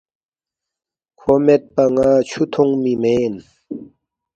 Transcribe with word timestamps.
کھو 1.19 1.33
میدپا 1.45 1.83
ن٘ا 1.93 2.09
چھُو 2.29 2.43
تُھونگمی 2.51 2.93
مین 3.01 3.33